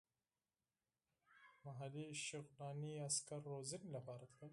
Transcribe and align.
محلي 1.65 2.07
شغناني 2.27 2.93
عسکر 3.07 3.39
روزنې 3.53 3.89
لپاره 3.95 4.25
تلل. 4.33 4.49